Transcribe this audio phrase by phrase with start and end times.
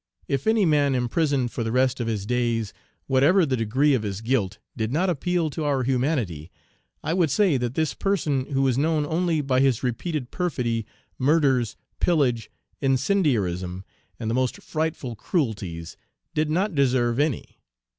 [0.27, 2.73] If any man imprisoned for the rest of his days,
[3.05, 6.49] whatever the degree of his guilt, did not appeal to our humanity,
[7.03, 10.87] I would say that this person, who is known only by his repeated perfidy,
[11.19, 12.49] murders, pillage,
[12.81, 13.85] incendiarism,
[14.19, 15.97] and the most frightful cruelties,
[16.33, 17.59] did not deserve any.